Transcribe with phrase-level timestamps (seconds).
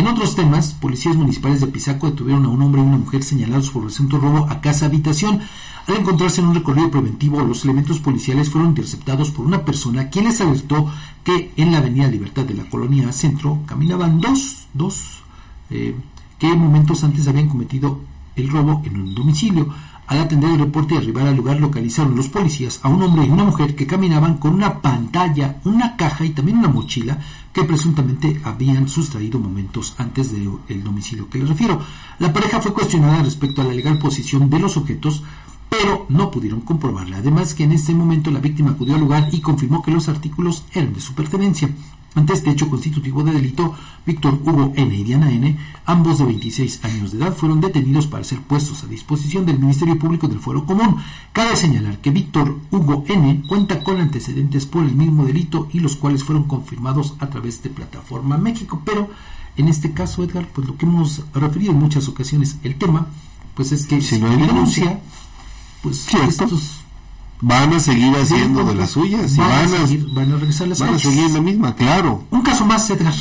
[0.00, 3.68] En otros temas, policías municipales de Pisaco detuvieron a un hombre y una mujer señalados
[3.68, 5.40] por presunto robo a casa habitación.
[5.86, 10.24] Al encontrarse en un recorrido preventivo, los elementos policiales fueron interceptados por una persona quien
[10.24, 10.90] les alertó
[11.22, 15.20] que en la avenida Libertad de la colonia Centro caminaban dos, dos,
[15.68, 15.94] eh,
[16.38, 18.00] que momentos antes habían cometido
[18.36, 19.68] el robo en un domicilio.
[20.10, 23.30] Al atender el reporte y arribar al lugar localizaron los policías a un hombre y
[23.30, 27.16] una mujer que caminaban con una pantalla, una caja y también una mochila
[27.52, 31.80] que presuntamente habían sustraído momentos antes del domicilio que les refiero.
[32.18, 35.22] La pareja fue cuestionada respecto a la legal posición de los objetos,
[35.68, 37.18] pero no pudieron comprobarla.
[37.18, 40.64] Además que en ese momento la víctima acudió al lugar y confirmó que los artículos
[40.74, 41.70] eran de su pertenencia.
[42.14, 43.74] Ante este hecho constitutivo de delito,
[44.04, 44.94] Víctor Hugo N.
[44.96, 48.88] y Diana N., ambos de 26 años de edad, fueron detenidos para ser puestos a
[48.88, 50.96] disposición del Ministerio Público del Fuero Común.
[51.32, 53.42] Cabe señalar que Víctor Hugo N.
[53.48, 57.70] cuenta con antecedentes por el mismo delito y los cuales fueron confirmados a través de
[57.70, 58.82] Plataforma México.
[58.84, 59.08] Pero
[59.56, 63.06] en este caso, Edgar, pues lo que hemos referido en muchas ocasiones, el tema,
[63.54, 65.00] pues es que si no hay denuncia,
[65.82, 66.80] pues estos
[67.40, 70.68] van a seguir haciendo de las suyas van, y van, a, seguir, van a regresar
[70.68, 72.24] van a seguir la misma, claro.
[72.30, 73.14] Un caso más, Edgar.